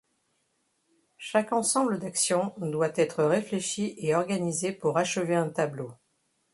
[1.19, 5.93] Chaque ensemble d'action doit être réfléchie et organisée pour achever un tableau.